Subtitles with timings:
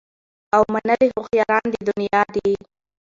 [0.55, 2.49] او منلي هوښیارانو د دنیا دي